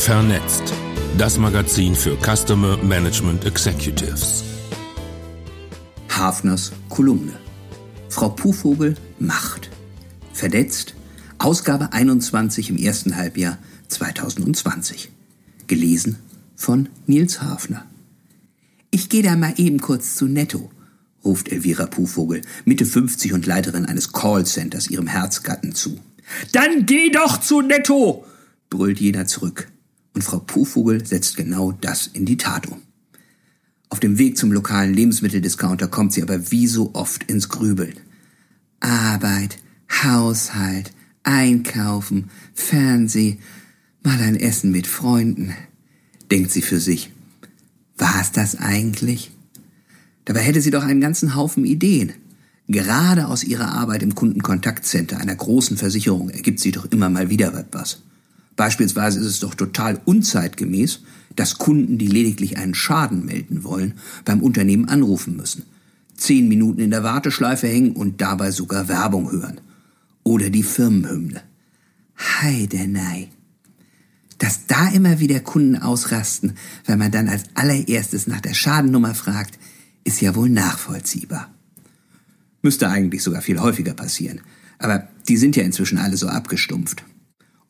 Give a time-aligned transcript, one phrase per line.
[0.00, 0.62] Vernetzt.
[1.18, 4.42] Das Magazin für Customer Management Executives.
[6.08, 7.34] Hafners Kolumne.
[8.08, 9.68] Frau Puhvogel macht.
[10.32, 10.94] Verdetzt.
[11.36, 13.58] Ausgabe 21 im ersten Halbjahr
[13.88, 15.12] 2020.
[15.66, 16.16] Gelesen
[16.56, 17.84] von Nils Hafner.
[18.90, 20.70] Ich gehe da mal eben kurz zu Netto,
[21.22, 26.00] ruft Elvira Puhvogel, Mitte 50 und Leiterin eines Callcenters, ihrem Herzgatten zu.
[26.52, 28.24] Dann geh doch zu Netto,
[28.70, 29.68] brüllt jener zurück.
[30.14, 32.82] Und Frau Puhvogel setzt genau das in die Tat um.
[33.88, 37.94] Auf dem Weg zum lokalen Lebensmitteldiscounter kommt sie aber wie so oft ins Grübeln.
[38.78, 39.58] Arbeit,
[40.02, 40.92] Haushalt,
[41.22, 43.38] Einkaufen, Fernseh,
[44.02, 45.54] mal ein Essen mit Freunden,
[46.30, 47.12] denkt sie für sich.
[47.98, 49.32] War's das eigentlich?
[50.24, 52.12] Dabei hätte sie doch einen ganzen Haufen Ideen.
[52.68, 57.52] Gerade aus ihrer Arbeit im Kundenkontaktcenter einer großen Versicherung ergibt sie doch immer mal wieder
[57.52, 58.02] etwas.
[58.60, 61.00] Beispielsweise ist es doch total unzeitgemäß,
[61.34, 63.94] dass Kunden, die lediglich einen Schaden melden wollen,
[64.26, 65.64] beim Unternehmen anrufen müssen,
[66.14, 69.62] zehn Minuten in der Warteschleife hängen und dabei sogar Werbung hören.
[70.24, 71.40] Oder die Firmenhymne.
[72.18, 73.30] Heidenei.
[74.36, 76.52] Dass da immer wieder Kunden ausrasten,
[76.84, 79.58] wenn man dann als allererstes nach der Schadennummer fragt,
[80.04, 81.48] ist ja wohl nachvollziehbar.
[82.60, 84.42] Müsste eigentlich sogar viel häufiger passieren.
[84.78, 87.04] Aber die sind ja inzwischen alle so abgestumpft.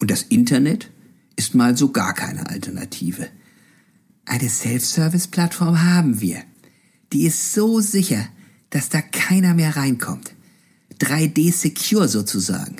[0.00, 0.90] Und das Internet
[1.36, 3.28] ist mal so gar keine Alternative.
[4.24, 6.42] Eine Self-Service-Plattform haben wir.
[7.12, 8.28] Die ist so sicher,
[8.70, 10.34] dass da keiner mehr reinkommt.
[11.00, 12.76] 3D Secure sozusagen.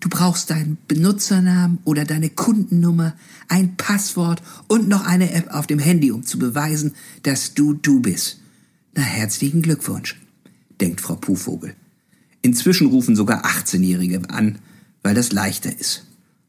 [0.00, 3.14] Du brauchst deinen Benutzernamen oder deine Kundennummer,
[3.48, 8.00] ein Passwort und noch eine App auf dem Handy, um zu beweisen, dass du du
[8.00, 8.38] bist.
[8.94, 10.20] Na, herzlichen Glückwunsch,
[10.80, 11.74] denkt Frau Puhvogel.
[12.42, 14.58] Inzwischen rufen sogar 18-Jährige an,
[15.02, 16.07] weil das leichter ist.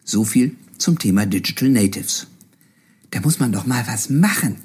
[0.10, 2.26] So viel zum Thema Digital Natives.
[3.12, 4.56] Da muss man doch mal was machen,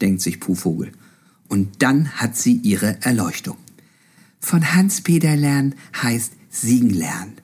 [0.00, 0.92] denkt sich Puhvogel.
[1.46, 3.58] Und dann hat sie ihre Erleuchtung.
[4.40, 7.34] Von Hans-Peter lernen heißt siegen lernen.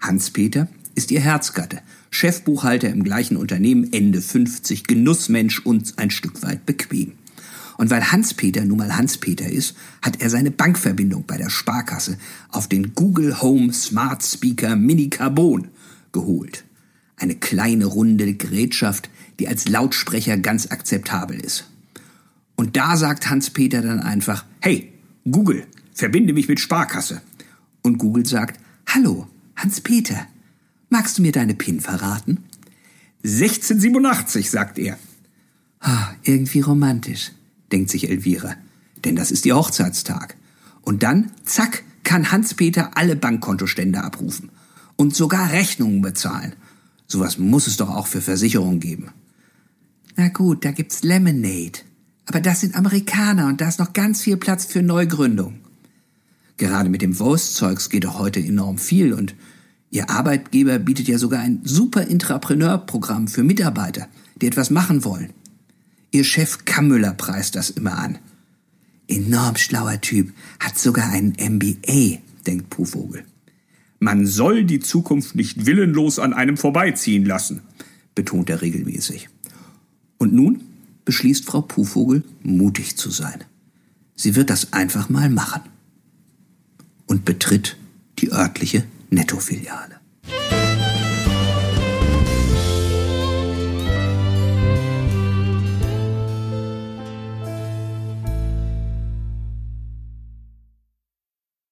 [0.00, 0.66] Hans-Peter
[0.96, 7.12] ist ihr Herzgatte, Chefbuchhalter im gleichen Unternehmen, Ende 50, Genussmensch und ein Stück weit bequem.
[7.78, 12.18] Und weil Hans-Peter nun mal Hans-Peter ist, hat er seine Bankverbindung bei der Sparkasse
[12.48, 15.68] auf den Google Home Smart Speaker Mini Carbon
[16.14, 16.64] geholt.
[17.16, 21.70] Eine kleine runde Gerätschaft, die als Lautsprecher ganz akzeptabel ist.
[22.56, 24.92] Und da sagt Hans-Peter dann einfach, hey,
[25.30, 27.20] Google, verbinde mich mit Sparkasse.
[27.82, 30.26] Und Google sagt, hallo, Hans-Peter,
[30.88, 32.44] magst du mir deine PIN verraten?
[33.24, 34.98] 1687, sagt er.
[35.80, 37.32] Ah, irgendwie romantisch,
[37.72, 38.54] denkt sich Elvira,
[39.04, 40.36] denn das ist ihr Hochzeitstag.
[40.80, 44.50] Und dann, zack, kann Hans-Peter alle Bankkontostände abrufen
[44.96, 46.54] und sogar Rechnungen bezahlen.
[47.06, 49.10] Sowas muss es doch auch für Versicherungen geben.
[50.16, 51.80] Na gut, da gibt's Lemonade.
[52.26, 55.60] Aber das sind Amerikaner und da ist noch ganz viel Platz für Neugründung.
[56.56, 59.34] Gerade mit dem Voice-Zeugs geht doch heute enorm viel und
[59.94, 65.32] Ihr Arbeitgeber bietet ja sogar ein super Intrapreneur-Programm für Mitarbeiter, die etwas machen wollen.
[66.10, 68.18] Ihr Chef Kammüller preist das immer an.
[69.06, 73.24] Enorm schlauer Typ, hat sogar einen MBA, denkt Puhvogel.
[74.04, 77.62] Man soll die Zukunft nicht willenlos an einem vorbeiziehen lassen,
[78.14, 79.30] betont er regelmäßig.
[80.18, 80.60] Und nun
[81.06, 83.44] beschließt Frau Puhvogel, mutig zu sein.
[84.14, 85.62] Sie wird das einfach mal machen
[87.06, 87.78] und betritt
[88.18, 89.96] die örtliche Nettofiliale.